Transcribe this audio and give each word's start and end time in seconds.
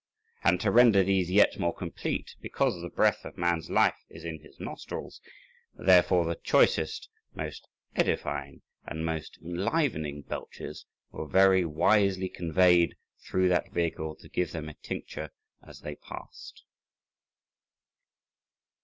And 0.43 0.59
to 0.61 0.71
render 0.71 1.03
these 1.03 1.29
yet 1.29 1.59
more 1.59 1.75
complete, 1.75 2.33
because 2.41 2.73
the 2.81 2.89
breath 2.89 3.23
of 3.23 3.37
man's 3.37 3.69
life 3.69 3.99
is 4.09 4.23
in 4.25 4.39
his 4.41 4.59
nostrils, 4.59 5.21
therefore 5.75 6.25
the 6.25 6.33
choicest, 6.43 7.07
most 7.35 7.67
edifying, 7.95 8.63
and 8.87 9.05
most 9.05 9.37
enlivening 9.45 10.23
belches 10.23 10.87
were 11.11 11.27
very 11.27 11.65
wisely 11.65 12.29
conveyed 12.29 12.95
through 13.23 13.49
that 13.49 13.71
vehicle 13.71 14.15
to 14.15 14.27
give 14.27 14.53
them 14.53 14.69
a 14.69 14.73
tincture 14.73 15.29
as 15.61 15.81
they 15.81 15.93
passed. 15.97 16.63